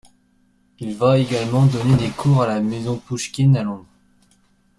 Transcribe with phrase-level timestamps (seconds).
[0.79, 3.85] Il va également donner des cours à la Maison Pouchkine à Londres.